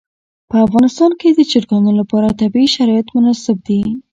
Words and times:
په 0.49 0.55
افغانستان 0.65 1.11
کې 1.19 1.29
د 1.33 1.39
چرګانو 1.51 1.91
لپاره 1.99 2.37
طبیعي 2.41 2.67
شرایط 2.75 3.07
مناسب 3.15 3.57
دي. 3.67 3.81